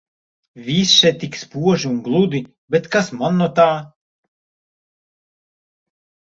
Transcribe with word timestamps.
Viss 0.67 0.93
še 1.01 1.11
tik 1.23 1.35
spoži 1.41 1.87
un 1.89 1.99
gludi, 2.07 2.41
bet 2.77 2.87
kas 2.97 3.11
man 3.19 3.37
no 3.43 3.49
tā. 3.61 3.69